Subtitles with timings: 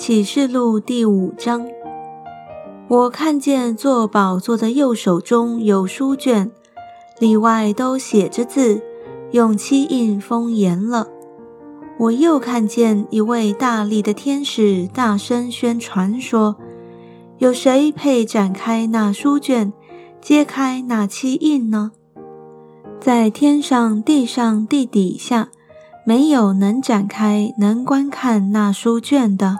[0.00, 1.68] 启示录第五章，
[2.88, 6.50] 我看见坐宝座的右手中有书卷，
[7.18, 8.80] 里外都写着字，
[9.32, 11.06] 用漆印封严了。
[11.98, 16.56] 我又看见一位大力的天使大声宣传说
[17.36, 19.70] ：“有谁配展开那书卷，
[20.22, 21.92] 揭开那漆印呢？
[22.98, 25.50] 在天上、地上、地底下，
[26.06, 29.58] 没有能展开、能观看那书卷的。”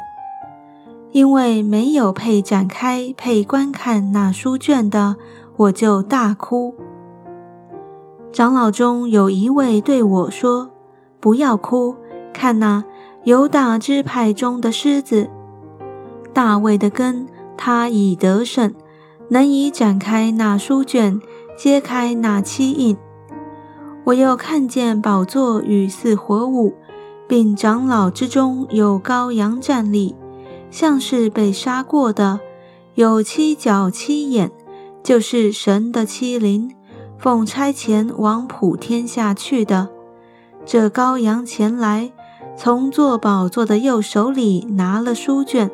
[1.12, 5.16] 因为没有配展开、配观看那书卷的，
[5.56, 6.74] 我就大哭。
[8.32, 10.70] 长老中有一位对我说
[11.18, 11.96] ：“不要哭，
[12.32, 12.84] 看那
[13.24, 15.28] 犹大支派中的狮子，
[16.32, 18.72] 大卫的根，他已得胜，
[19.30, 21.20] 能以展开那书卷，
[21.58, 22.96] 揭开那七印。”
[24.04, 26.74] 我又看见宝座与四活物，
[27.26, 30.14] 并长老之中有羔羊站立。
[30.70, 32.40] 像是被杀过的，
[32.94, 34.50] 有七角七眼，
[35.02, 36.74] 就是神的七灵，
[37.18, 39.88] 奉差遣往普天下去的。
[40.64, 42.12] 这羔羊前来，
[42.56, 45.70] 从坐宝座的右手里拿了书卷。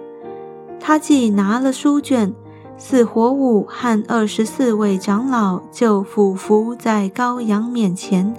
[0.79, 2.33] 他既拿了书卷，
[2.79, 8.35] 四活物和二十四位长老就俯伏在羔羊面前，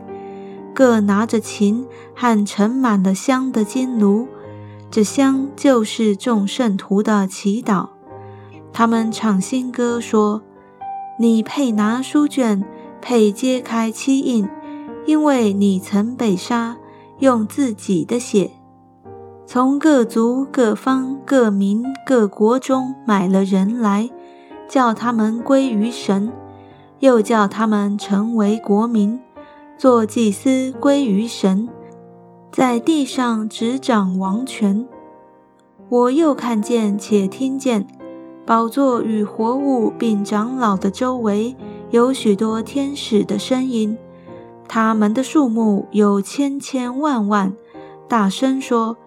[0.73, 4.27] 各拿着琴和盛满了香的金炉。
[4.89, 7.89] 这香就是众圣徒的祈祷。
[8.71, 10.41] 他们唱新歌说
[11.19, 12.63] ：“你配拿书卷，
[13.02, 14.47] 配揭开七印，
[15.05, 16.77] 因为你曾被杀，
[17.19, 18.52] 用自己的血，
[19.45, 24.09] 从各族、各方、各民、各国中买了人来，
[24.69, 26.31] 叫他们归于神，
[26.99, 29.19] 又叫他们成为国民，
[29.77, 31.67] 做祭司归于神。”
[32.51, 34.87] 在地上执掌王权。
[35.89, 37.87] 我又看见且听见，
[38.45, 41.55] 宝座与活物并长老的周围
[41.91, 43.97] 有许多天使的声音，
[44.67, 47.53] 他们的数目有千千万万，
[48.07, 48.97] 大声说：“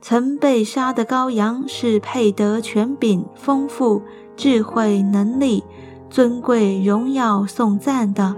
[0.00, 4.02] 曾被杀的羔羊是配得权柄、丰富、
[4.36, 5.62] 智慧、能力、
[6.08, 8.34] 尊贵、荣耀、颂赞的。”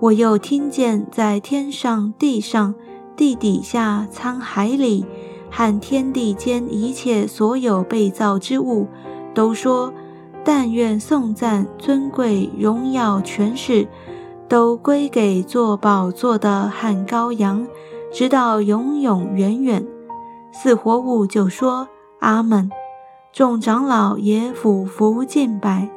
[0.00, 2.74] 我又听见在天上、地上。
[3.16, 5.04] 地底下、沧海里
[5.50, 8.86] 和天地间一切所有被造之物，
[9.34, 9.92] 都说：
[10.44, 13.86] 但愿颂赞、尊贵、荣耀、权势，
[14.48, 17.66] 都归给做宝座的汉羔羊，
[18.12, 19.86] 直到永永远远。
[20.52, 21.88] 四活物就说：
[22.20, 22.70] 阿门。
[23.32, 25.90] 众长老也俯伏敬拜。